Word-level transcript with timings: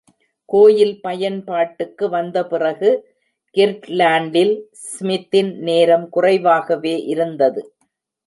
கோயில் 0.49 0.93
பயன்பாட்டுக்கு 1.01 2.05
வந்த 2.09 2.37
பிறகு 2.45 2.89
கிர்ட்லாண்டில் 3.55 4.55
ஸ்மித்தின் 4.87 5.51
நேரம் 5.59 6.07
குறைவாகவே 6.09 6.95
இருந்தது. 7.05 7.63